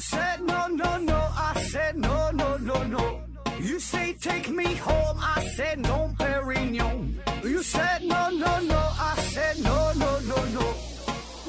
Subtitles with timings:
[0.00, 3.20] said no no no, I said no no no no.
[3.60, 7.20] You say take me home, I said no, Perignon.
[7.44, 10.74] You said no no no, I said no no no no,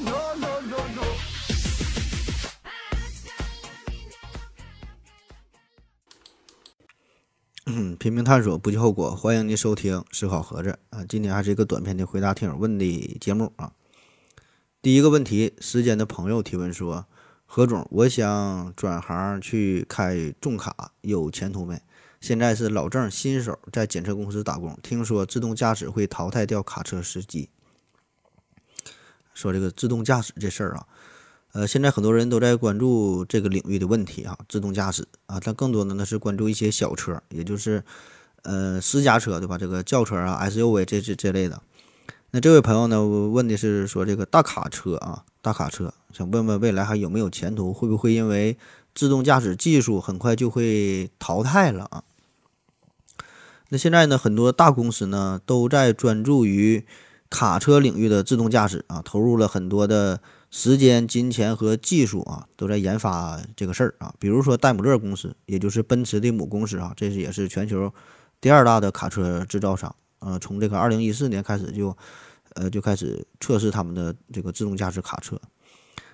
[0.04, 1.04] no no no no.
[7.68, 9.16] 嗯，拼命探索，不计后果。
[9.16, 13.72] 欢迎您收听《思考盒子》啊，今天还是一个短篇的回答听友问的节目啊。
[14.82, 17.06] 第一个问题，时间的朋友提问说：
[17.54, 21.82] 何总，我想转行去开重卡，有前途没？
[22.22, 27.50] 现在是老郑新手，在检测公司打工，听说自动驾驶会淘汰掉卡车司机。
[29.34, 30.88] 说这个自动驾驶这事儿啊。
[31.52, 37.84] 呃，现在很多人都在关注这个领域的问题啊，自动驾驶啊，但更多的呢是关注一些小车，也就是
[38.44, 39.58] 呃私家车对吧？
[39.58, 41.62] 这个轿车啊、SUV 这这这类的。
[42.32, 47.74] 那这位朋友呢问的是说这个大卡车啊，大卡车，想问问未来还有没有前途？
[47.74, 48.58] 会不会因为
[48.96, 52.04] 自动驾驶技术很快就会淘汰了啊？
[53.70, 56.86] 那现在呢，很多大公司呢都在专注于
[57.30, 60.20] 卡车领域的自动驾驶啊，投入了很多的。
[60.54, 64.14] 时间、金钱和技术啊，都在研发这个事儿啊。
[64.20, 67.94] 比如说戴姆勒公司，也就是奔驰的母公司啊，这是也是全球
[68.42, 69.96] 第二大的卡车制造商。
[70.22, 71.96] 呃，从这个二零一四年开始就，
[72.56, 75.40] 呃，就开始测试他们的这个自动驾驶卡车。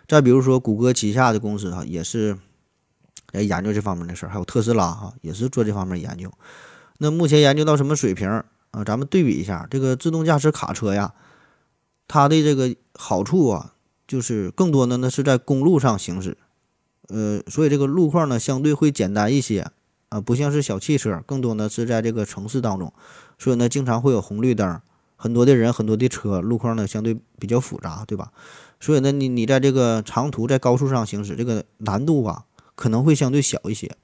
[0.07, 2.37] 再比如说谷歌旗下的公司啊，也是
[3.31, 4.29] 来研究这方面的事儿。
[4.29, 6.31] 还有特斯拉哈，也是做这方面研究。
[6.97, 8.27] 那目前研究到什么水平
[8.71, 8.83] 啊？
[8.83, 11.13] 咱们对比一下这个自动驾驶卡车呀，
[12.07, 13.73] 它的这个好处啊。
[14.07, 16.37] 就是更多的呢是在公路上行驶，
[17.09, 19.69] 呃，所以这个路况呢相对会简单一些
[20.09, 22.93] 啊，不像是小汽车，更多呢是在这个城市当中，
[23.37, 24.79] 所以呢经常会有红绿灯，
[25.15, 28.31] 很多的人，很多的车，路况呢相对比较复杂，对吧？
[28.79, 32.45] 所以呢你你在这个长途在高速上行驶，这个难度啊
[32.75, 33.97] 可能会相对小一些，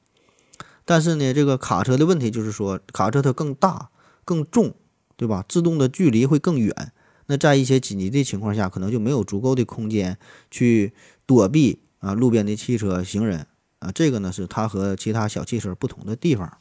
[0.83, 3.89] 但是呢这个卡车的问题就是说卡车它更大
[4.25, 4.73] 更重，
[5.16, 5.45] 对吧？
[5.47, 6.91] 制动的距离会更远。
[7.27, 10.17] 那在一些紧急的情况下，可能就没有足够的空间
[10.51, 10.91] 去
[11.25, 13.47] 躲避啊路边的汽车、行人
[13.83, 16.57] 啊，这个呢是它和其他小汽车不同的地方。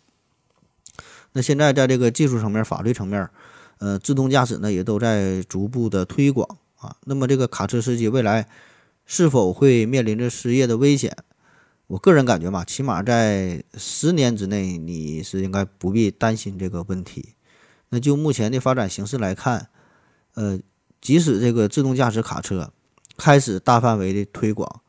[1.32, 3.28] 那现在在这个技术层面、法律层面，
[3.78, 6.96] 呃，自动驾驶呢也都在逐步的推广啊。
[7.04, 8.48] 那么这个卡车司机未来
[9.06, 11.16] 是否会面临着失业的危险？
[11.86, 17.34] 我个人感觉嘛，起码在十年之内，你是应该不必担心这个问题。
[17.90, 19.68] 那就目前的发展形势来看。
[20.34, 20.58] 呃，
[20.98, 22.72] 即使这个自动驾驶卡车
[23.18, 24.80] 开始大范围的推广，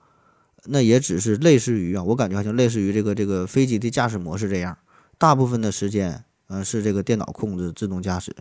[0.66, 4.78] 那也只是类似于啊，我感觉好像类似于这个这个飞机的驾驶模式这样，
[5.18, 8.36] 大部分的时间，嗯，是这个电脑控制自动驾驶，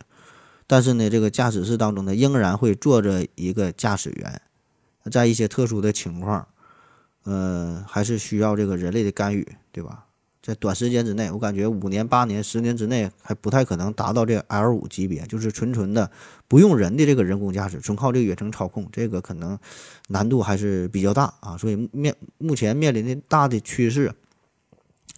[0.65, 4.41] 但是呢，这个驾驶室当中呢，仍然会坐着一个驾驶员，
[5.11, 6.47] 在一些特殊的情况，
[7.23, 10.05] 呃，还是需要这个人类的干预，对吧？
[10.45, 16.11] 在短时间之内，我感觉五年、八年、十年之内还不太可能达到这 L 五级别，就是纯纯的
[16.49, 19.57] 不用人的这个人工驾驶，纯靠这个远程操控，这个可能
[20.09, 21.57] 难度还是比较大啊。
[21.57, 24.13] 所以面目前面临的大的趋势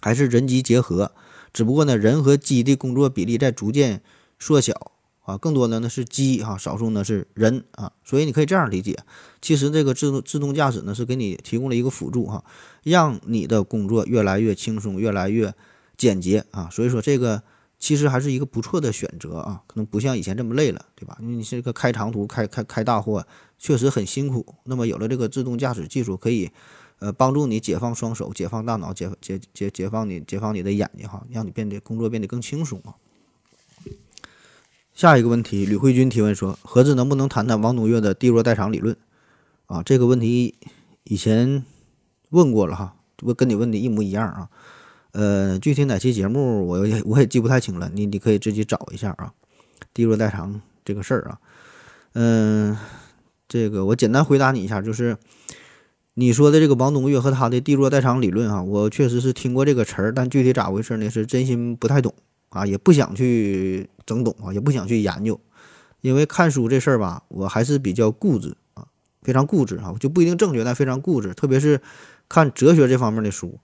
[0.00, 1.10] 还是人机结合，
[1.52, 4.02] 只不过呢，人和机的工作比例在逐渐
[4.38, 4.92] 缩小。
[5.26, 8.96] 啊，更多的呢是机哈，少数呢是人啊，所以你可以这样理解，
[9.42, 12.44] 其实这个自动自动驾驶呢是给你提供了一个辅助哈，
[12.84, 15.52] 让你的工作越来越轻松，越来越
[15.96, 17.42] 简洁啊，所以说这个
[17.78, 21.18] 其实还是一个不错的选择啊，可能不像以前这么累了，对吧？
[21.20, 23.26] 因为你这个开长途、开开开大货
[23.58, 26.50] 确实很辛苦，那么有了这个自动驾驶技术，可以
[27.00, 32.94] 呃帮助你解放双手、解放大脑、解解解解放你解放你的眼睛哈，让你变得工作变得更轻松啊。
[34.96, 38.96] 下一个问题，吕慧君提问说：“何子能不能谈谈王东岳的地弱代偿理论？”
[39.68, 40.54] 啊，这个问题
[41.04, 41.62] 以前
[42.30, 44.48] 问过了哈，我跟你问的一模一样啊。
[45.12, 49.34] 呃，具体哪期节目我也我也记不太清了，你你可以自己找一下啊。
[49.92, 51.38] 地弱代偿这个事儿啊，
[52.14, 52.78] 嗯，
[53.46, 55.18] 这个我简单回答你一下，就是
[56.14, 61.10] 你说的这个王东岳和他的地弱代偿理论啊，我确实是听过这个词儿，但具体咋回事呢？
[61.10, 62.14] 是真心不太懂。
[62.48, 65.38] 啊，也不想去整懂啊，也不想去研究，
[66.00, 68.86] 因为看书这事儿吧，我还是比较固执啊，
[69.22, 71.34] 非常固执啊，就不一定正确，但非常固执。
[71.34, 71.80] 特别是
[72.28, 73.58] 看哲学这方面的书，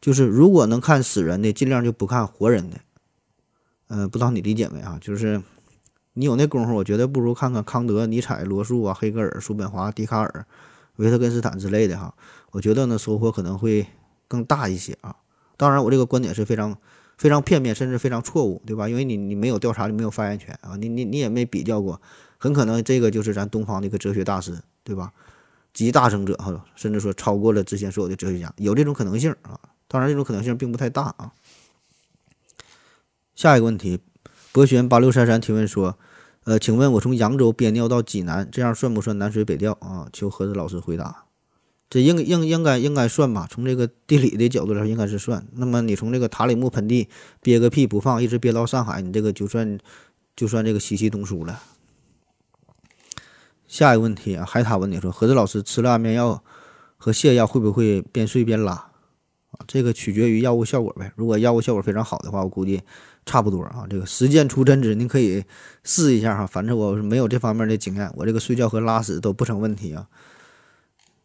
[0.00, 2.78] 就是如果能看死人的，尽量就不看活人的。
[3.88, 4.96] 嗯，不知道你理解没啊？
[5.00, 5.42] 就是
[6.14, 10.46] 你有那功夫，我觉得不如看看康德、尼采、罗素啊、黑格尔、叔本华、笛卡尔、
[10.96, 12.14] 维特根斯坦之类的哈。
[12.52, 13.86] 我觉得呢，收获可能会
[14.28, 15.16] 更大一些啊。
[15.56, 16.78] 当然，我这个观点是非常。
[17.20, 18.88] 非常片面，甚至非常错误，对吧？
[18.88, 22.00] 因为你你没有调查，你没有发言权啊，你你你也没比较过，
[22.38, 25.12] 很可能这个就是咱东方的一个哲学大师，对吧？
[25.74, 29.60] 集大成者哈，甚至说超过了之前所有的哲学家，有这种可能性啊。
[29.86, 31.32] 当然，这种可能性并不太大啊。
[33.34, 34.00] 下一个问题，
[34.50, 35.98] 博轩八六三三提问说，
[36.44, 40.08] 呃，请问我从扬州憋尿到济南，这样算不算南水北调啊？
[40.10, 41.24] 求何子老师回答。
[41.90, 43.48] 这应应应该应该算吧？
[43.50, 45.44] 从这个地理的角度来说，应该是算。
[45.54, 47.08] 那么你从这个塔里木盆地
[47.42, 49.76] 憋个屁不放，一直憋到上海，你这个就算
[50.36, 51.60] 就算这个西气东输了。
[53.66, 56.44] 下一个问题啊，海塔问你说，何子老师吃了安眠药
[56.96, 59.58] 和泻药会不会边睡边拉啊？
[59.66, 61.12] 这个取决于药物效果呗。
[61.16, 62.80] 如果药物效果非常好的话，我估计
[63.26, 63.84] 差不多啊。
[63.90, 65.44] 这个实践出真知，您可以
[65.82, 66.46] 试一下哈。
[66.46, 70.06] 反正我没有这方面的经验，我这个睡觉和拉屎都不成问题啊。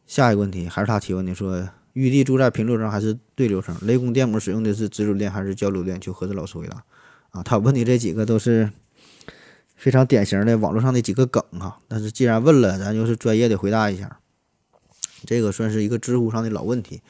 [0.05, 3.75] 下一个问题还是他提问的，说玉帝住在平流层还是对流层？
[3.81, 5.99] 雷公电母使用的是直流电还是交流电？
[5.99, 6.83] 求何子老师回答。
[7.31, 8.71] 啊，他问的这几个都是
[9.75, 11.79] 非常典型的网络上的几个梗哈。
[11.87, 14.19] 但是既然问了，咱就是专业的回答一下。
[15.25, 17.01] 这个算是一个知乎上的老问题，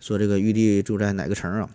[0.00, 1.68] 说这个玉帝住在哪个层啊？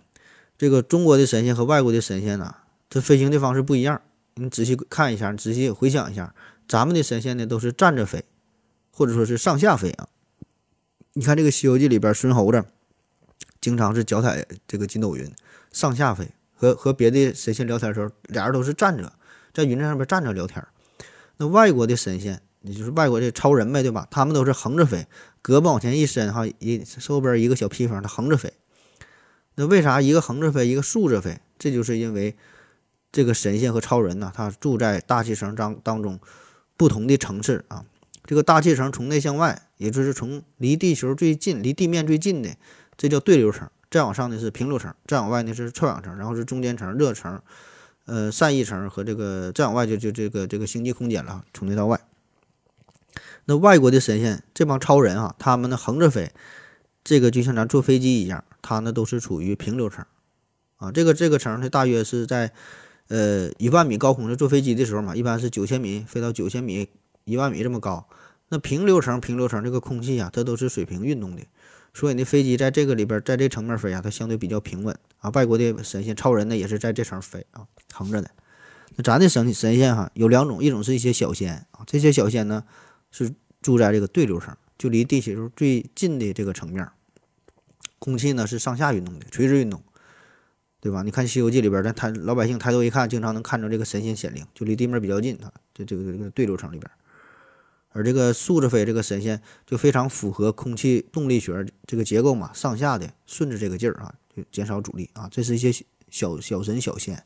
[0.58, 2.56] 这个中国的神仙和外国的神仙呢，
[2.90, 4.00] 这飞行的方式不一样。
[4.34, 6.34] 你仔细看一下，仔细回想一下，
[6.66, 8.24] 咱们的神仙呢都是站着飞，
[8.90, 10.08] 或者说是上下飞啊。
[11.14, 12.64] 你看这个《西游记》里边，孙猴子
[13.60, 15.32] 经常是脚踩这个筋斗云
[15.72, 19.12] 上下飞，和和别的神仙聊天的时候，俩人都是站着
[19.52, 20.64] 在云上边站着聊天。
[21.38, 24.06] 那外国的神仙，也就是外国的超人呗，对吧？
[24.10, 25.06] 他们都是横着飞，
[25.42, 28.52] 胳膊往前一伸，哈，一后边一个小披风，他横着飞。
[29.56, 31.40] 那为啥一个横着飞，一个竖着飞？
[31.58, 32.36] 这就是因为
[33.10, 36.20] 这个神仙和超人呢，他住在大气层当当中
[36.76, 37.84] 不同的层次啊。
[38.28, 42.54] 这个大气层从内向外，也就是从离地球最近、离地面最近的，
[42.94, 47.40] 这叫对流层；再往上呢是平流层；再往外呢是臭氧层，然后是中间层、热层，
[48.04, 51.98] 呃，散逸层和这个再往外就就这个这个星际空间了，从内到外。
[53.46, 56.30] 那外国的神仙这帮超人啊，他们呢横着飞，
[57.02, 60.04] 这个就像咱坐飞机一样，他呢都是处于平流层
[60.76, 60.92] 啊。
[60.92, 62.52] 这个这个层呢大约是在
[63.08, 66.90] 呃一万米高空，就坐飞机的时候嘛，一般是九千米飞到九千米。
[67.28, 68.08] 一万米这么高，
[68.48, 71.42] 那平流层、平流层这个空气啊，它都是水平运动的，
[71.92, 75.28] 所以呢，飞机在这个里边，在这层面飞啊，它相对比较平稳啊。
[75.30, 78.30] 外国的神仙、超人呢，也是在这层飞啊，横着的。
[78.96, 82.64] 那咱的神神仙哈，有两种，一种是一些小仙啊，这些小仙呢
[83.10, 86.88] 是住在这个对流层，就离地球最近的这个层面，
[87.98, 89.82] 空气呢是上下运动的，垂直运动，
[90.80, 91.02] 对吧？
[91.02, 96.90] 你看《西游记》里边，咱抬老百姓抬头一看，经常能看着这个神仙显灵，就离地面比较近啊，这这个这个对流层里边。
[97.90, 105.28] 而这个竖着飞这个神仙就非常符合空气动力学这个结构嘛，上下的顺着这个劲儿啊，就减少阻力啊。
[105.30, 105.72] 这是一些
[106.10, 107.24] 小小神小仙。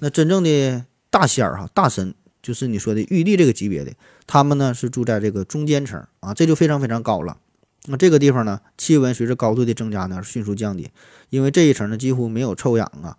[0.00, 3.92] 那真正的大仙儿哈，大神就是你说的玉帝这个级别的，
[4.26, 7.38] 他们呢是住在这个中间层啊，这就非常非常高了。
[7.86, 10.90] 那这个地方呢，气温随着高度的增加呢迅速降低，
[11.30, 13.16] 因为这一层呢几乎没有臭氧啊，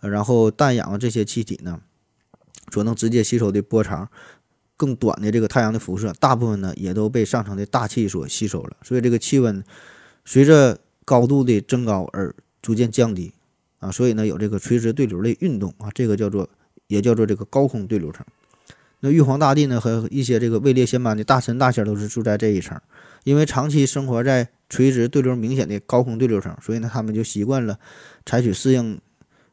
[0.00, 1.80] 然后氮氧这些气体呢
[2.70, 4.10] 所能直接吸收的波长。
[4.78, 9.62] 更短的这个太阳的辐射，大部分呢也都被上层的大气所吸收了，所以这个气温
[10.24, 13.32] 随着高度的增高而逐渐降低
[13.80, 16.48] 啊，所以呢有这个垂直对流的运动啊，这个叫做
[16.86, 18.24] 也叫做这个高空对流层。
[19.00, 22.80] 那玉皇大帝呢和一些这个位列仙班的大神大仙都是住在这一层，
[23.24, 27.78] 因为长期生活在垂直对流明显的高空对流层，所以呢他们就习惯了
[28.24, 29.00] 采取适应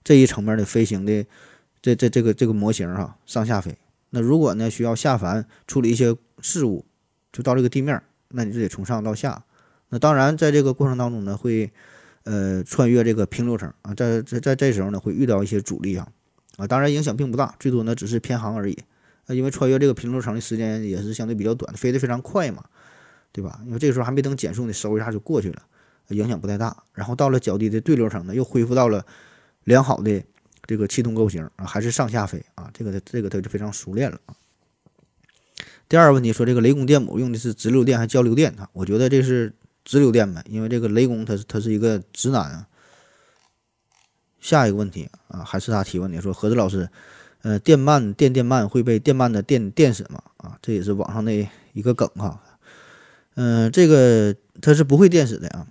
[0.04, 1.26] 这一层面的飞行的
[1.82, 3.76] 这这这个这个模型哈，上下飞。
[4.12, 6.86] 那如果呢需要下凡处理一些事务，
[7.32, 9.44] 就到这个地面，那你就得从上到下。
[9.90, 11.72] 那当然，在这个过程当中呢，会
[12.24, 16.08] 呃穿越这个平流层啊，在在在这时候呢会遇到一些阻力啊
[16.58, 18.78] 啊，当然影响并不大，最多呢只是偏航而已。
[19.28, 22.64] 啊，因为穿越这个平流层的时间也是相对比较短，飞得非常快嘛，
[23.32, 23.60] 对吧？
[23.66, 25.62] 因为这个时候还没等减速呢，嗖一下就过去了，
[26.10, 26.84] 影响不太大。
[26.94, 29.06] 然后到了较低的对流层呢，又恢复到了
[29.64, 30.24] 良好的。
[30.66, 34.36] 这个气动构型啊，还是上下飞啊，这个这个它就非常熟练了啊。
[35.88, 38.68] 第二个问题说，这个雷公电母用的是直流电还是交流电啊？
[38.74, 39.54] 我觉得这是
[39.84, 42.68] 直流电呗，因为这个雷公他是他是一个直男啊。
[44.42, 46.90] 下一个问题啊，还是他提问的，说何子老师，
[47.44, 50.24] 呃，电鳗电电鳗会被电鳗的电电死吗？
[50.38, 51.32] 啊，这也是网上的
[51.74, 52.42] 一个梗哈。
[53.36, 55.68] 嗯，这个它是不会电死的啊。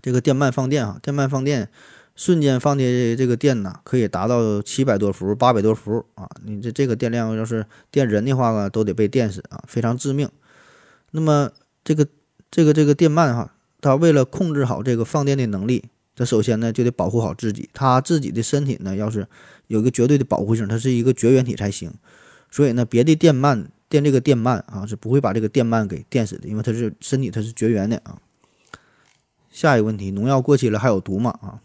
[0.00, 1.70] 这个电鳗放电啊，电鳗放电。
[2.16, 6.28] 瞬间放的这个电呢，可以达到七百多伏、八百多伏啊！
[6.44, 10.28] 你这这个电量要是电人的话呢，都得被电死啊，非常致命。
[11.10, 11.50] 那么
[11.82, 12.06] 这个
[12.50, 19.26] 这个这个电鳗哈，它为了控制好这个放电的能力，它首先呢就得保护好自己，它自己的身体呢要是
[19.66, 21.92] 有一个绝对的保护性，它是一个绝缘体才行。
[22.50, 28.18] 所以呢，别的电鳗电这个电鳗啊，是不会把这个电鳗给电死的，因为它是身体它是绝缘的啊。
[29.50, 31.30] 下一个问题，农药过期了还有毒吗？
[31.42, 31.60] 啊，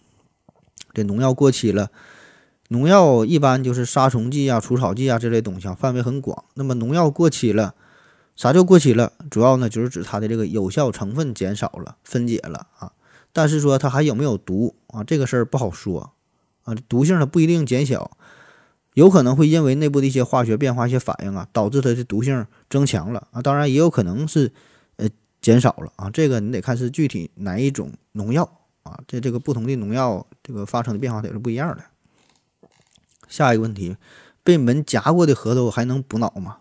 [1.00, 1.91] 这农药过期了，
[2.68, 6.44] 农药一般就是杀虫剂啊、除草剂啊这类东西啊，范围很广。
[6.56, 7.74] 那么农药过期了，
[8.36, 9.13] 啥叫过期了？
[9.32, 12.91] 主要呢就是指它的这个有效成分减少了、分解了啊。
[13.32, 15.06] 但是说它还有没有毒啊？
[15.06, 16.12] 这个事儿不好说
[16.63, 18.12] 啊，毒性它不一定减小。
[18.96, 23.41] 有可能会因为内部的一些化学变化、一些反应啊，导致它的毒性增强了啊。
[23.41, 24.51] 当然也有可能是
[24.98, 25.08] 呃
[25.39, 26.10] 减少了啊。
[26.10, 28.58] 这个你得看是具体哪一种农药
[28.89, 29.00] 啊。
[29.08, 31.84] 这这个不同的农药这个发生的变化也是不一样的。
[33.27, 33.96] 下一个问题，
[34.43, 36.58] 被门夹过的核桃还能补脑吗？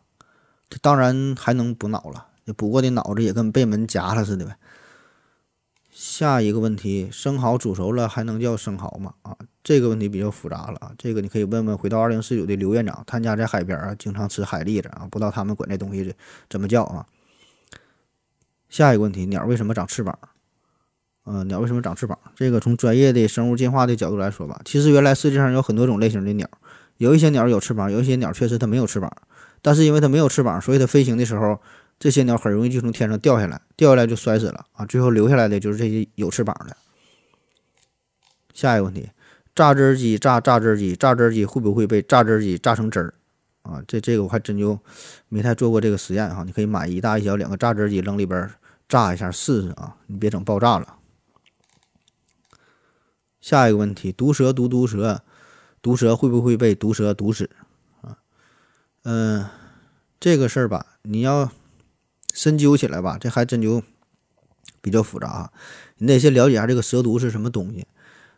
[0.69, 4.57] 这当然还能补脑了，补过的脑子也跟被门夹了似的呗。
[5.91, 9.15] 下一个问题，生蚝煮熟了还能叫生蚝吗？
[9.23, 16.15] 啊，这个问题比较复杂了啊，这个你可以问问回到二零四九的刘院长，他家在海边啊，经常吃海蛎子啊，不知道他们管这东西
[16.49, 17.07] 怎么叫啊。
[18.69, 20.17] 下一个问题，鸟为什么长翅膀？
[21.29, 22.19] 呃，鸟为什么长翅膀？
[22.35, 26.49] 这个从专业的生物进化的角度来说吧，其实原来世界上有很多种类型的鸟，
[26.97, 29.13] 有一些鸟有翅膀，有一些鸟确实它没有翅膀，
[29.61, 31.61] 但是因为它没有翅膀，所以它飞行的时候。
[32.01, 34.87] 这些鸟很容易就从天上掉下来，掉下来就摔死了啊！
[34.87, 36.77] 最后留下来的就是这些有翅膀的。
[38.55, 39.11] 下一个问题，
[39.53, 43.15] 榨汁机榨榨汁机，榨汁机会不会被榨汁机榨成汁儿
[43.63, 43.83] 啊？
[43.89, 44.79] 这这个我还真就
[45.29, 46.45] 没太做过这个实验哈。
[46.47, 48.49] 你可以买一大一小两个榨汁机扔里边
[48.89, 50.98] 榨一下试试啊，你别整爆炸了。
[53.41, 55.23] 下一个问题，毒蛇毒毒蛇，
[55.83, 57.51] 毒蛇会不会被毒蛇毒死
[58.03, 58.19] 啊？
[59.05, 59.47] 嗯，
[60.19, 61.51] 这个事儿吧，你要。
[62.35, 63.83] 深究起来吧，这还真就
[64.81, 65.53] 比较复杂啊！
[65.97, 67.85] 你得先了解一下这个蛇毒是什么东西。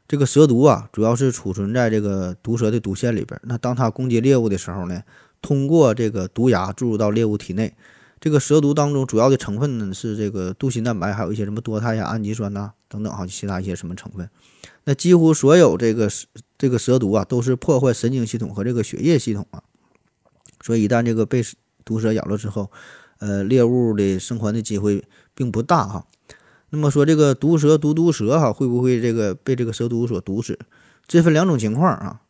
[0.08, 3.38] 这个蛇毒啊，主要是储存在这个毒蛇的毒腺里边。
[3.44, 5.02] 那当它攻击猎物的时候呢，
[5.42, 7.74] 通过这个毒牙注入到猎物体内。
[8.18, 14.30] 这个蛇毒当中主要的成分呢是这个镀锌蛋白，还有一些什么多肽呀、氨基酸呐等等哈，其他一些什么成分。
[14.84, 16.10] 那几乎所有这个
[16.58, 19.62] 这个蛇毒啊，都是破坏神经系统和这个血液系统啊。
[20.62, 21.42] 所以一旦这个被
[21.84, 22.70] 毒蛇咬了之后，
[23.18, 26.06] 呃，猎物的生还的机会并不大哈。
[26.70, 30.58] 那么说这个毒蛇毒毒蛇哈，会不会这个被这个蛇毒所毒死？
[31.06, 32.22] 这分两种情况啊。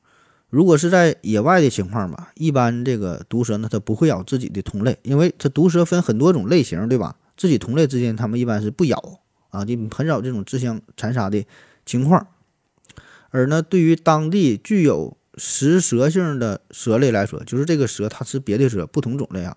[0.49, 7.15] 如果是在野外的情况吧，一般这个毒蛇呢，它不会咬自己的同类，因为它毒蛇分很多种类型，对吧？
[7.37, 11.45] 自己同类之间，它们一般是不咬啊，就很少这种自相残杀的
[11.87, 12.27] 情况。
[13.31, 19.57] 而呢，对于当地具有食蛇性的蛇类来说，就是这个蛇它吃别的蛇不同种类啊。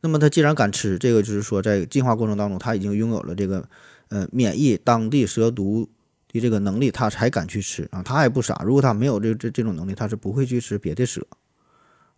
[0.00, 3.68] 那么它既然敢吃，这个就是说在进化过程当中，它已经拥有了这个
[4.08, 5.88] 呃免疫当地蛇毒
[6.28, 8.02] 的这个能力，它才敢去吃啊。
[8.02, 11.26] 它也不傻，如果它没有这这这种能力，它是不会去吃别的蛇。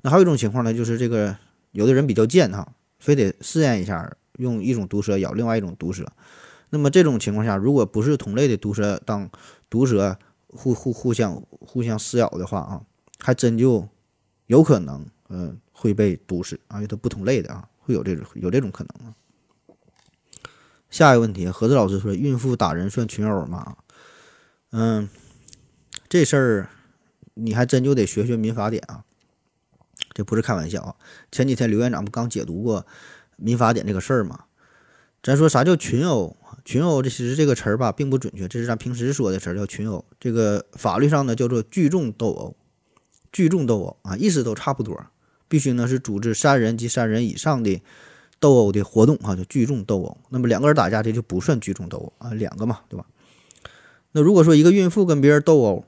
[0.02, 1.34] 那还有一种情况呢，就是这个
[1.72, 6.04] 有的人比较贱哈，非得试验一下用一种毒蛇咬另外一种毒蛇。
[6.70, 9.30] 那么这种情况下，如果不是同类的毒蛇当
[9.70, 10.18] 毒蛇
[10.48, 12.82] 互互互相互相撕咬的话啊，
[13.18, 13.88] 还真就
[14.46, 17.68] 有可能嗯会被毒死啊，因为它不同类的啊。
[17.80, 19.16] 会有这种有这种可能啊？
[20.90, 23.78] 下一个问题，何子老师说，孕妇打人算群殴吗？
[24.72, 25.08] 嗯，
[26.06, 26.68] 这事儿
[27.32, 29.04] 你还真就得学学民法典啊，
[30.12, 30.96] 这不是开玩笑啊。
[31.32, 32.86] 前几天刘院长不刚解读过
[33.36, 34.44] 民法典这个事儿吗？
[35.22, 36.36] 咱说啥叫群殴？
[36.68, 40.04] 群殴这其实这个词儿吧并不准确，这是咱平时说的词儿叫群殴。
[40.20, 42.54] 这个法律上呢叫做聚众斗殴，
[43.32, 45.02] 聚众斗殴啊，意思都差不多。
[45.48, 47.80] 必须呢是组织三人及三人以上的
[48.38, 50.18] 斗殴的活动哈，就聚众斗殴。
[50.28, 53.06] 那么两个人打架这就不算聚众斗殴啊，两个嘛，对吧？
[54.12, 55.86] 那如果说一个孕妇跟别人斗殴，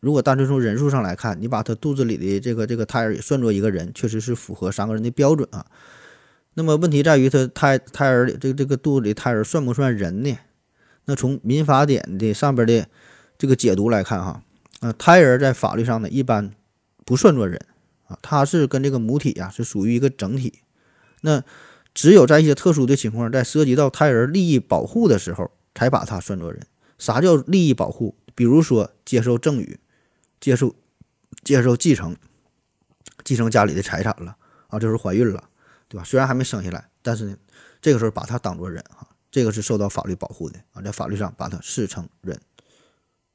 [0.00, 5.64] 如果单纯从人数上来看，你把她肚子里的这个这个胎儿也算作一个人，确实是符合三个人的标准啊。
[6.54, 10.38] 那么问题在于，她胎胎儿里这这个肚子里胎儿算不算人呢？
[11.06, 12.86] 那从民法典的上边的
[13.36, 14.42] 这个解读来看哈，
[14.80, 16.52] 呃，胎儿在法律上呢一般
[17.04, 17.60] 不算作人。
[18.04, 20.60] 啊，他是跟这个母体呀是属于一个整体，
[21.22, 21.42] 那
[21.94, 26.66] 只有在一些特殊的情况，在涉及到胎儿利益保护的时候，才把它算作人。
[26.98, 28.14] 啥叫利益保护？
[28.34, 29.78] 比如说接受赠与、
[30.40, 30.74] 接受
[31.42, 32.16] 接受继承、
[33.24, 34.36] 继承家里的财产了
[34.68, 35.44] 啊，就是怀孕了，
[35.92, 36.04] 对吧？
[36.04, 37.36] 虽然还没生下来，但是呢，
[37.82, 42.40] 这个时候把它当做人哈，这个是受到法律保护的啊，在法律上把它视成人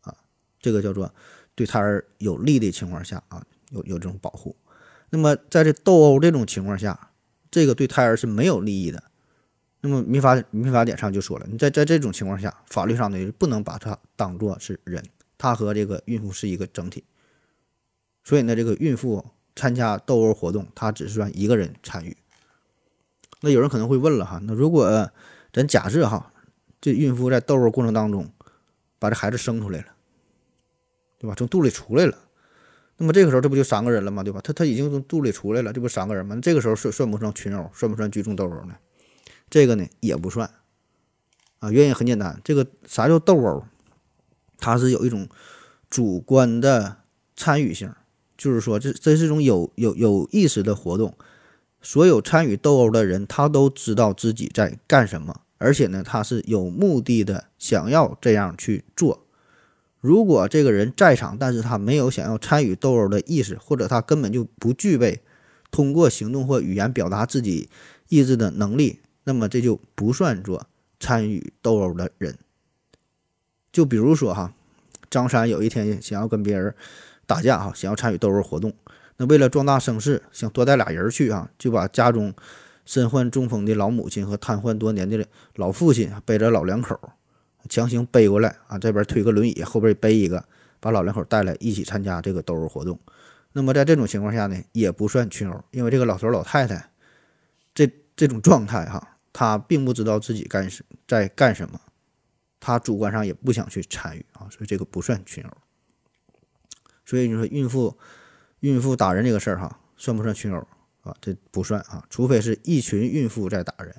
[0.02, 0.12] 啊，
[0.60, 1.14] 这个叫做
[1.54, 4.56] 对胎儿有利的情况下啊，有有这种保护。
[5.12, 7.12] 那么，在这斗殴这种情况下，
[7.52, 9.04] 这个对胎儿是没有利益的。
[9.82, 15.06] 那么民法民法典上就说了，你在在这种情况下，法律上呢不能把它当做是人，
[15.38, 17.04] 他和这个孕妇是一个整体。
[18.24, 19.24] 所以呢，这个孕妇
[19.56, 22.18] 参加斗殴活动，他只是算一个人参与。
[23.42, 25.12] 那有人可能会问了哈，那如果
[25.54, 26.32] 咱假设哈，
[26.82, 28.32] 这孕妇在斗殴过程当中
[29.00, 29.86] 把这孩子生出来了，
[31.20, 31.36] 对吧？
[31.36, 32.18] 从肚里出来了，
[32.98, 34.24] 那么这个时候这不就三个人了吗？
[34.24, 34.42] 对吧？
[34.44, 36.38] 他他已经从肚里出来了，这不三个人吗？
[36.42, 37.70] 这个时候算算不算群殴？
[37.74, 38.76] 算不算聚众斗殴呢？
[39.50, 40.50] 这个呢也不算
[41.60, 41.72] 啊。
[41.72, 43.64] 原因很简单，这个啥叫斗殴？
[44.58, 45.30] 它是有一种
[45.90, 46.98] 主观的
[47.36, 47.94] 参与性，
[48.36, 51.16] 就是说这这是一种有有有意识的活动。
[51.88, 59.24] 所有参与斗殴的人，他都知道自己在干什么，而且呢，他是有目的的，想要这样去做。
[60.02, 65.22] 如果这个人在场，但是他没有想要参与斗殴的意识，或者他根本就不具备
[65.72, 67.70] 通过行动或语言表达自己
[68.10, 70.68] 意志的能力，那么这就不算作
[71.00, 72.38] 参与斗殴的人。
[73.72, 74.54] 就比如说哈，
[75.10, 76.76] 张三有一天想要跟别人
[77.26, 78.74] 打架哈，想要参与斗殴活动。
[79.18, 82.32] 那为了壮大声势，想多带俩人去啊，就把家中
[82.86, 87.00] 身患中风的老母亲和瘫痪多年的老父亲背着老两口，
[87.68, 90.46] 强行背过来啊，这边推个轮椅，后边背一个，
[90.80, 93.00] 把老两口带来一起参加这个斗殴活动。
[93.54, 96.92] 那么在这种情况下呢，也不算群殴，因为这个老头老太太
[97.74, 101.82] 这这种状态哈，他并不知道自己干什在干什么，
[102.60, 105.58] 他主观上也不想去参与啊，所以这个不算群殴。
[107.04, 107.98] 所以你说孕妇。
[108.62, 110.68] 孕妇打人这个事儿哈，算不算群殴
[111.04, 111.16] 啊？
[111.22, 113.96] 这不算啊，除非是一群孕妇在打人，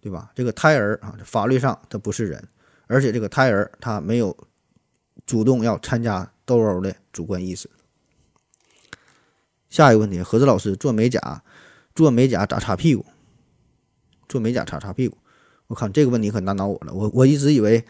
[0.00, 0.30] 对吧？
[0.34, 2.48] 这个胎儿啊，法律上他不是人，
[2.86, 4.36] 而且这个胎儿他没有
[5.26, 7.68] 主动要参加斗殴的主观意识。
[9.68, 11.42] 下一个问题，何子老师做美甲，
[11.94, 13.04] 做美甲咋擦屁股？
[14.28, 15.18] 做美甲擦擦屁股？
[15.66, 16.94] 我靠，这个问题可难倒我了。
[16.94, 17.84] 我我一直以为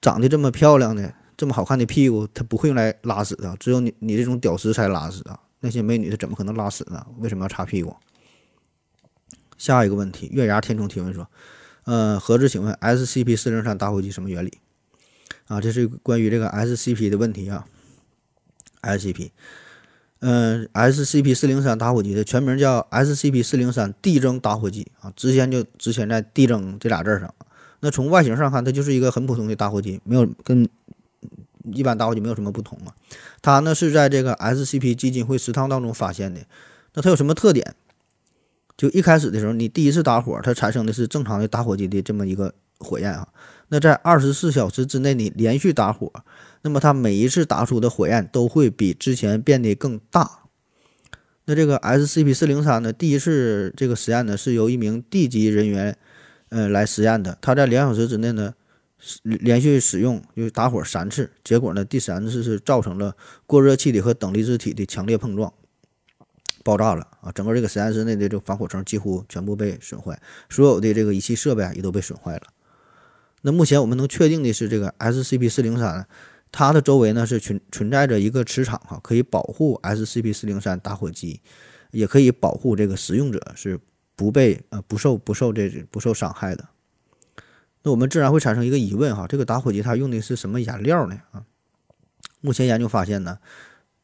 [0.00, 1.12] 长得这么漂亮的。
[1.36, 5.38] 这么好看的屁股，它不会用来拉屎的，只有你你这种屌丝才拉屎啊！
[5.60, 7.04] 那些美女她怎么可能拉屎呢？
[7.18, 7.94] 为什么要擦屁股？
[9.56, 11.28] 下一个问题，月牙天冲提问说
[11.84, 14.58] ：“呃，何志，请问 SCP 四零三打火机什么原理？”
[15.46, 17.64] 啊，这是关于这个 SCP 的问题啊。
[18.82, 19.30] SCP，
[20.20, 27.34] 嗯，SCP 四零三打火机的全名叫 SCP 四零三地征打火机啊，之前就之前在地征这俩字上。
[27.80, 30.68] 那从外形上看，它就是一个很普通的打火机，没有跟。
[31.72, 32.94] 一般打火机没有什么不同啊，
[33.40, 36.40] 它呢是在这个 SCP 基金会食堂当中发现的。
[36.92, 37.74] 那它有什么特点？
[38.76, 43.26] 就一开始的时候，你第一次打火，它产生的是正常的打火机的这么一个火焰啊。
[43.68, 46.12] 那在二十四小时之内，你连续打火，
[46.62, 50.40] 那么它每一次打出的火焰都会比之前变得更大。
[51.46, 55.96] 那这个 SCP 四零三呢，第一次这个实验呢是由一名地级人员，
[56.50, 57.38] 呃来实验的。
[57.40, 58.54] 他在两小时之内呢。
[59.22, 65.52] 连续使用就打火三次，结果呢，第三次是造成了过热气体和等离子体的强烈碰撞，
[66.62, 67.30] 爆炸了啊！
[67.32, 72.42] 整个这个实验室内的这个防火层几乎全部被损坏，所有的这个仪器设备啊也都被损坏了。
[73.42, 76.06] 那目前我们能确定的是，这个 SCP 四零三
[76.50, 81.42] 它的周围呢是存存在着一个磁场哈，可以保护 SCP 四零三打火机，
[81.90, 83.78] 也可以保护这个使用者是
[84.16, 86.66] 不被呃不受不受这不受伤害的。
[87.84, 91.20] 那我们自然会产生一个疑问哈，这个打火机它用的是什么颜料呢？
[91.32, 91.44] 啊，
[92.40, 93.38] 目前研究发现呢，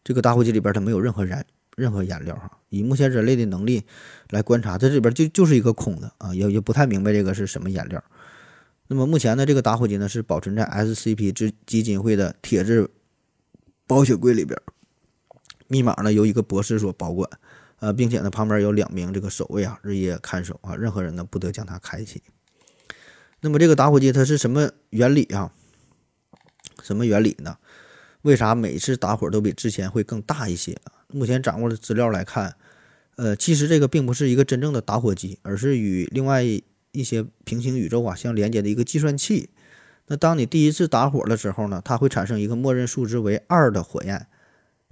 [0.05, 1.45] 这个打火机里边它没有任何燃
[1.77, 2.59] 任何颜料哈。
[2.69, 3.83] 以目前人类的能力
[4.29, 8.05] 来观察，这里边就就是一个空的啊，也也不太明白这个是什么颜料。
[8.87, 12.91] 那么目前呢，这个打火机呢是保存在 SCP 之基金会的铁质
[13.87, 14.61] 保险柜里边，
[15.69, 17.31] 密码呢由一个博士所保管，
[17.79, 22.23] 呃，并且呢旁边有两名这个守卫啊日夜看守啊，任何人呢不得将它开启。
[23.41, 25.53] 那么这个打火机它是什么原理啊？
[26.83, 27.57] 什么原理呢？
[28.23, 30.77] 为啥每次打火都比之前会更大一些？
[31.09, 32.55] 目前掌握的资料来看，
[33.17, 39.51] 呃，其实这个并不是一个真正的打火机，而是与另外一些平行宇宙啊相连接的一个计算器。
[40.07, 44.27] 那当你第一次打火的时候呢，它会产生一个默认数值为二的火焰。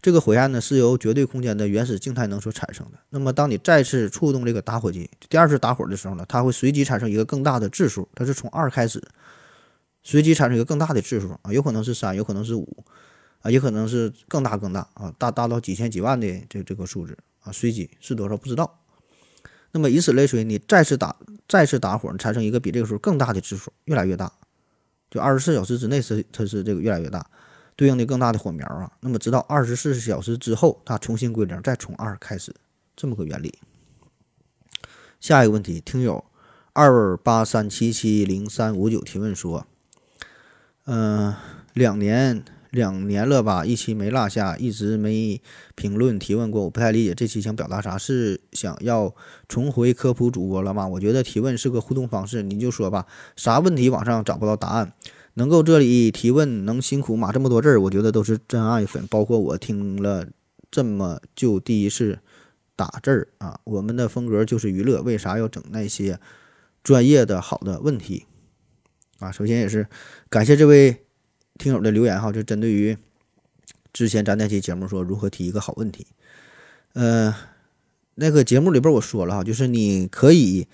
[0.01, 2.99] 这个火焰呢是由绝对空间的原始静态能所产生的。
[3.11, 9.03] 那么，当你再次触动这个打火机，第二次打火的时候呢，它会随机产生一个更大的质数，它是从二开始，
[10.05, 12.85] 随机产生一个更大的质数啊，有可能是三，有可能是五，
[13.41, 18.79] 啊，也可能是更大更大啊，大大到几千几万的这这个数字啊，随机是多少不知道。
[19.73, 21.17] 那么以此类推，你再次打
[21.49, 24.33] 再次打火，产生一个比这个数更大的质数，越来越大，
[25.11, 27.27] 就二十四小时之内是它是这个越来越大。
[27.79, 32.53] 对应的更大的火苗啊，那么直到二十四小时之后，它重新归零，再从二开始，
[32.97, 33.57] 这么个原理。
[35.21, 36.25] 下一个问题，听友
[36.73, 39.65] 二八三七七零三五九提问说：
[40.87, 41.33] 嗯，
[41.73, 45.41] 两年两年了吧，一期没落下，一直没
[45.77, 49.15] 评论提问过，我不太理解这期想表达啥，是想要
[49.47, 50.89] 重回科普主播了吗？
[50.89, 54.93] 我觉得提问是个互动方式，你就说吧，啥问题网上找不到答案，
[55.39, 60.27] 能够这里提问，能辛苦码这么多字儿，我觉得都是真爱粉，包括我听了
[60.71, 62.19] 这么就第一次
[62.77, 66.19] 打字儿啊，我们的风格就是娱乐，为啥要整那些
[66.83, 68.27] 专业的好的问题
[69.21, 69.33] 啊？
[69.33, 69.87] 首先也是
[70.29, 71.05] 感谢这位。
[71.59, 72.97] 听友的留言哈，就针对于
[73.93, 76.07] 之前咱那期节目说如何提一个好问题，
[76.93, 77.35] 呃，
[78.15, 80.69] 那个节目里边我说了哈，就是你可以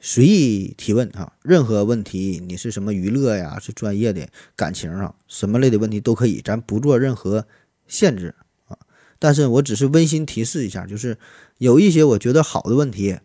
[0.00, 7.46] 随意提问哈，任何问题，你是什么娱乐呀，是专业的、感情啊，什么类的问题都可以，咱不做任何
[7.88, 8.34] 限制
[8.68, 8.78] 啊。
[9.18, 11.18] 但是我只是温馨提示一下，就是
[11.58, 13.18] 有一些我觉得好的问题，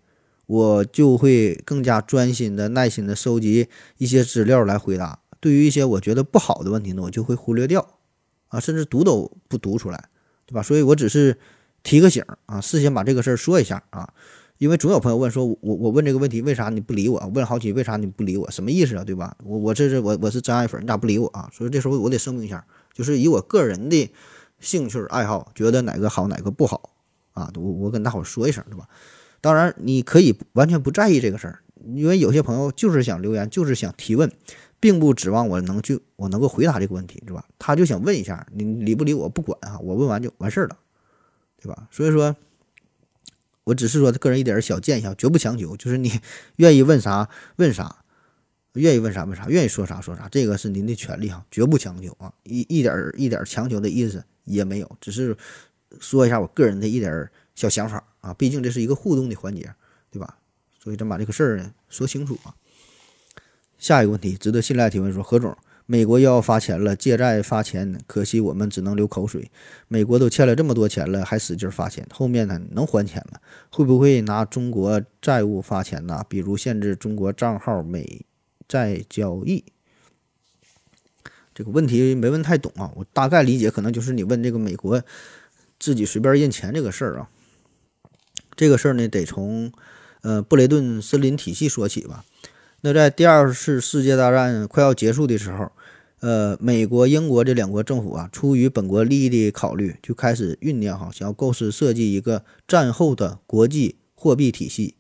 [0.47, 5.19] 我就会更加专心的、耐心的收集一些资料来回答。
[5.39, 7.99] 对于一些我觉得不好的问题呢，我就会忽略掉，
[8.47, 10.09] 啊，甚至读都不读出来，
[10.47, 10.63] 对吧？
[10.63, 11.37] 所以我只是
[11.83, 14.11] 提个醒啊，事先把这个事儿说一下啊，
[14.57, 17.19] 因为总有朋友问说，我我问这个问题，为啥你不理我？
[17.33, 18.49] 问好几，为啥你不理我？
[18.51, 19.03] 什么意思啊？
[19.03, 19.35] 对吧？
[19.43, 21.49] 我我这是我我是真爱粉，你咋不理我啊？
[21.51, 24.09] 所以这时候我得声明一下，就是以我个人的
[24.59, 26.91] 兴趣爱好，觉得哪个好哪个不好
[27.33, 28.87] 啊，我我跟大伙说一声，对吧？
[29.41, 31.59] 当然你可以完全不在意这个事儿，
[31.93, 34.31] 因为有些朋友就是想留言，就是想提问。
[34.79, 37.45] 并不指望我能去，我能够回答这个问题，是吧？
[37.57, 40.77] 他就想问一下，你理不理我不管啊，我问完就完事儿了，
[41.61, 41.87] 对吧？
[41.89, 42.35] 所以说，
[43.65, 46.19] 我只是说个人一点小建议，绝不强求，就是你
[46.57, 48.03] 愿意问啥问啥，
[48.73, 55.35] 愿意问啥问啥，愿意说啥说啥，这个是您的权利哈，绝不强求啊，一一点一点强求的意思也没有，只是
[55.99, 59.73] 说一下我个人的一点小想法啊，毕竟这是一个互动的环节，
[60.11, 60.37] 对吧？
[60.81, 62.53] 所以咱把这个事儿呢说清楚啊。
[63.77, 69.51] 下一个问题，值得信赖提问说：何总，美国又要发钱了，借债发钱，可惜我们只能流口水。
[69.87, 73.39] 美国都欠了这么多钱了，还使劲发钱，后面呢能还钱吗？
[73.69, 76.23] 会不会拿中国债务发钱呢？
[76.29, 78.25] 比如限制中国账号美
[78.67, 79.65] 债交易？
[81.53, 85.03] 这个问题没问太懂啊，我大概理解，可能就是你问这个美国
[85.79, 87.29] 自己随便印钱这个事儿啊。
[88.55, 89.71] 这个事儿呢，得从
[90.21, 92.23] 呃布雷顿森林体系说起吧。
[92.85, 95.71] 那在第二次世界大战快要结束的时候，
[96.19, 104.95] 呃，美国、英国这两国政府啊，出于本国利益的考虑，就开始酝酿哈，想要构思设计一个战后的国际货币体系。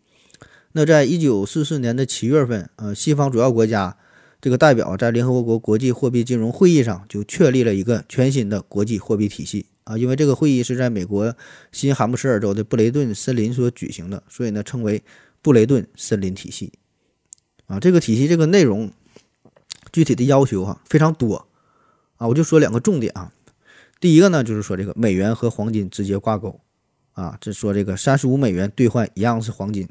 [0.71, 3.97] 那在一九四四年的七月份，呃，西方主要国家
[4.39, 9.97] 这个代表在联合国国际货币金融会议上就确立了一个全新的国际货币体系啊。
[9.97, 11.35] 因为这个会议是在美国
[11.73, 15.03] 新罕布什尔州的布雷顿森林所举行的，所以呢，称为
[15.41, 16.71] 布雷顿森林体系。
[17.67, 18.91] 啊，这个体系这个内容
[19.91, 21.47] 具体的要求哈非常多
[22.17, 23.31] 啊，我就说两个重点啊。
[23.99, 26.59] 第一个呢，就是说这个美元和黄金直接挂钩
[27.13, 29.87] 啊，这说这个三十五美元兑换一样是黄金，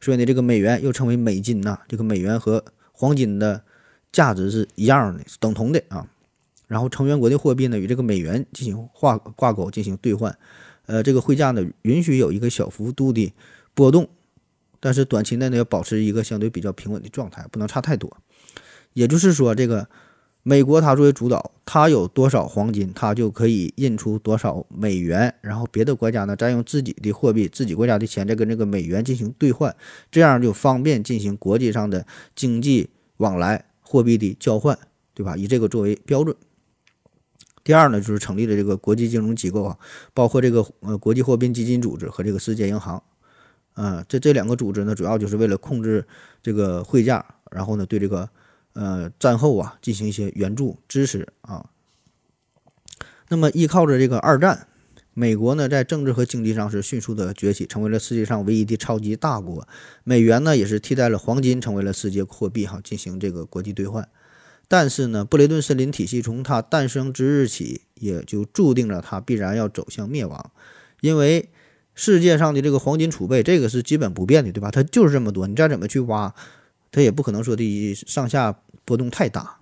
[0.00, 3.62] 所以呢，这个美元又称为美金呐，这个美元和黄金的
[4.12, 6.06] 价值是一样的，等同的啊。
[6.68, 10.38] 然后成员国的货币呢与这个美元进行挂挂钩进行兑换，
[10.86, 13.32] 呃，这个汇价呢允许有一个小幅度的
[13.74, 14.08] 波动。
[14.80, 18.16] 但是短期内呢，要保持一个相对比较平稳的状态，不能差太多。
[18.92, 19.88] 也就是说，这个
[20.42, 29.74] 美国它作为主导，它有多少黄金，它就可以印出多少美元，然后别的国家呢再用自己的货币、自己国家的钱再跟这个美元进行兑换，
[30.10, 32.88] 这样就方便进行国际上的经济
[33.18, 34.78] 往来、货币的交换，
[35.12, 35.36] 对吧？
[35.36, 36.34] 以这个作为标准。
[37.62, 39.78] 第二呢，就是成立的这个国际金融机构啊，
[40.14, 43.02] 包括这个呃国际货币基金组织和这个世界银行。
[43.78, 46.04] 啊，这这两个组织呢，主要就是为了控制
[46.42, 48.28] 这个汇价，然后呢，对这个
[48.72, 51.64] 呃战后啊进行一些援助支持啊。
[53.28, 54.66] 那么依靠着这个二战，
[55.14, 59.68] 美国呢在政治和经济上是迅速的崛起，成为了世界上唯一的超级大国。
[60.02, 64.08] 美元呢也是替代了黄金，成为了世界货币哈，进行这个国际兑换。
[64.66, 70.50] 但是呢，布雷顿森林体系从它诞生之日起，也就注定了它必然要走向灭亡，
[71.00, 71.48] 因为。
[72.00, 74.70] 世界上的这个黄金储备，这个是基本不变的，对吧？
[74.70, 76.32] 它就是这么多，你再怎么去挖，
[76.92, 79.56] 它也不可能说的上下波动太大。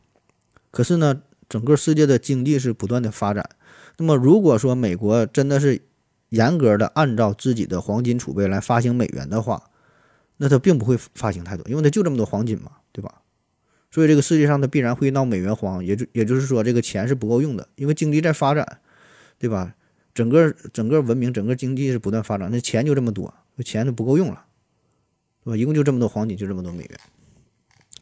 [0.70, 3.49] 可是呢，整个世界的经济是不断的发展。
[3.96, 5.81] 那么，如果说美国真的是
[6.29, 9.70] 严格的按照自己的黄金储备来发行美元的话，
[10.37, 13.22] 那它并不会发行太多，因为它就这么多黄金嘛，对吧？
[13.90, 18.81] 所以这个世界上它必然会闹美元荒，也就也就是说，这个钱是不够用的，因为经济在发展，
[19.38, 19.75] 对吧？
[20.16, 24.46] 整个整个文明，整个经济是不断发展，那钱就这么多，钱就不够用了，
[25.44, 25.57] 对吧？
[25.59, 26.98] 一共就这么多黄金，就这么多美元，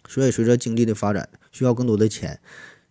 [0.06, 2.38] 所以随着经济的发展，需要更多的钱，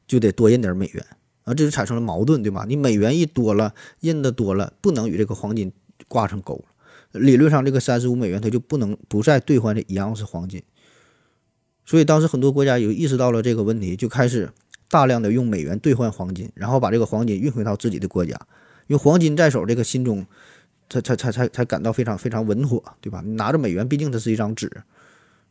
[0.05, 1.05] 就得多印点美元
[1.45, 2.65] 啊，这就产生了矛盾，对吧？
[2.67, 5.71] 你美元一多了，印的多了，不能与这个黄金
[6.09, 7.21] 挂上钩了。
[7.21, 10.61] 理论上，这个三十五美元它就不能不再兑换的一样是黄金。
[11.85, 14.51] 所以当时很多国家有意识到了这个问题，就开始
[14.89, 18.37] 大量的用美元兑换黄金，然后把这个黄金运回到自己的国家。
[18.87, 20.25] 因为黄金在手，这个心中
[20.89, 23.21] 才才才才才感到非常非常稳妥，对吧？
[23.25, 24.71] 你拿着美元，毕竟它是一张纸。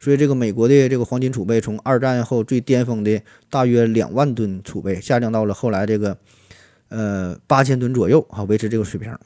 [0.01, 6.19] 所以这个美国的这个黄金储备，从二战后最巅峰的大约两万吨储备，下降到了后来这个
[6.89, 9.17] 呃八千吨左右啊，维持这个水平。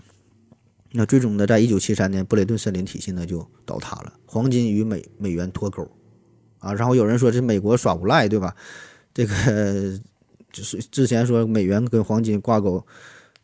[0.92, 5.90] 那最终呢，在一九七三年，布雷顿森林体系呢就倒塌了，黄金与美美元脱钩。
[6.59, 8.55] 啊，然后有人说这美国耍无赖，对吧？
[9.12, 9.99] 这个
[10.53, 12.85] 就是之前说美元跟黄金挂钩，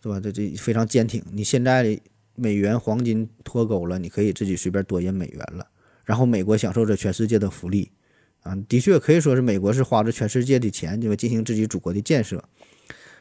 [0.02, 0.20] 对吧？
[0.20, 1.24] 这这非常坚挺。
[1.30, 1.98] 你现在
[2.34, 5.68] 美元黄金脱钩了，你可以自己随便多印美元了。
[6.04, 7.92] 然后美国享受着全世界的福利，
[8.42, 11.14] 啊，的确可以说是美国是花着全世界的钱，对吧？
[11.14, 12.42] 进行自己祖国的建设。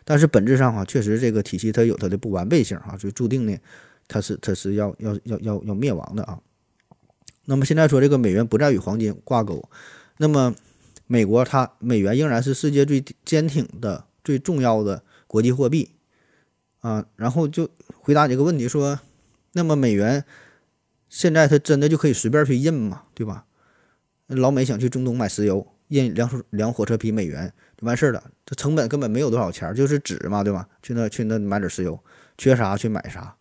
[0.03, 3.55] 但是本质上哈，确实这个体系它有它的不完备性啊，就注定呢，
[4.07, 6.39] 它是它是要要要要要灭亡的啊。
[7.45, 9.69] 那么现在说这个美元不再与黄金挂钩，
[10.17, 10.55] 那么
[11.05, 15.91] 美国它美元仍然是世界最坚挺的、最重要的国际货币
[16.81, 17.05] 啊。
[17.15, 17.69] 然后就
[18.01, 18.99] 回答你这个问题说，
[19.53, 20.23] 那么美元
[21.09, 23.03] 现在它真的就可以随便去印吗？
[23.15, 23.45] 对吧？
[24.27, 30.67] 老美想去中东买石油，印两两火车皮美元就完事儿了，这成本根本没有多少钱，就是纸嘛，对吧？
[30.81, 31.99] 去那去那买点石油，
[32.37, 33.35] 缺啥去买啥。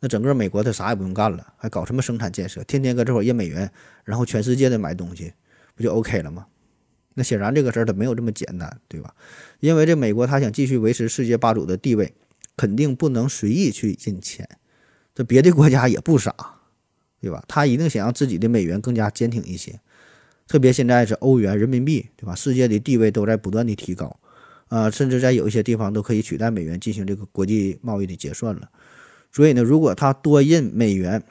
[0.00, 2.62] 那整个美国他啥也不用干了，还搞什么生产建设？
[2.64, 3.70] 天天搁这会儿印美元，
[4.04, 5.32] 然后全世界的买东西，
[5.74, 6.46] 不就 OK 了吗？
[7.14, 9.14] 那显然这个事儿它没有这么简单，对吧？
[9.60, 12.14] 因为这美国他想继续维持世界霸主的地位，
[12.56, 14.48] 肯定不能随意去印钱。
[15.14, 16.34] 这别的国家也不傻，
[17.20, 17.44] 对吧？
[17.46, 19.80] 他一定想让自己的美元更加坚挺一些。
[20.46, 22.34] 特别现在是欧元、人民币，对吧？
[22.34, 24.18] 世界的地位都在不断的提高，
[24.68, 28.68] 啊，甚至在有一些地方都可以取代美元进行这个国际贸易的结算了。
[29.32, 31.22] 所以呢，如果他多印美元，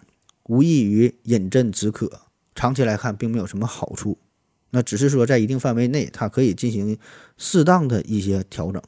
[0.45, 2.21] 无异于饮鸩止渴，
[2.55, 4.17] 长期来看并没有什么好处。
[4.71, 6.97] 那只是说在一定范围内，它可以进行
[7.37, 8.81] 适当的一些调整，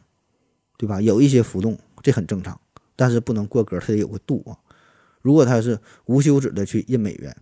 [0.78, 1.00] 对吧？
[1.00, 2.62] 有一些浮动，这很正常，
[2.96, 4.54] 但是不能过格，它得有个度啊。
[5.24, 7.36] 如果它是无休止的去印美元，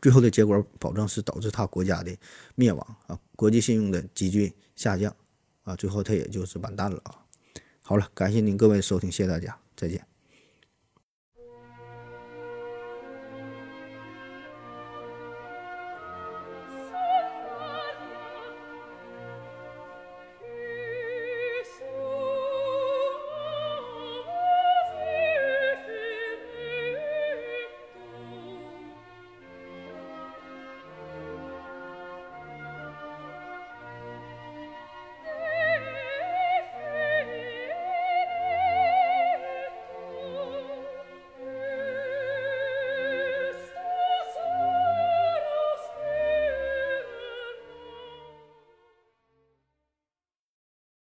[0.00, 2.16] 最后的结果保证是导致它国家的
[2.54, 5.12] 灭亡啊，国际信用的急剧下降
[5.64, 7.26] 啊，最后它也就是完蛋了啊。
[7.82, 10.15] 好了，感谢您各位收听，谢谢大家，再见。